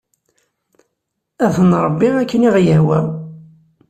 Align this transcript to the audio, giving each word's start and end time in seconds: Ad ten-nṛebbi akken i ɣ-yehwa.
Ad 1.45 1.51
ten-nṛebbi 1.55 2.09
akken 2.21 2.45
i 2.47 2.49
ɣ-yehwa. 2.55 2.99